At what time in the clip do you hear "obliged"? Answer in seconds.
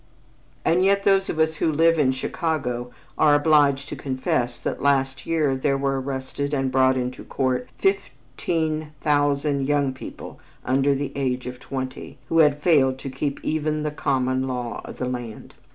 3.35-3.87